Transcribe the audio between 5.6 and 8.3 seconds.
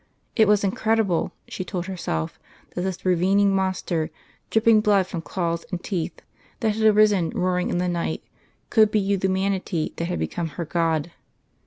and teeth, that had arisen roaring in the night,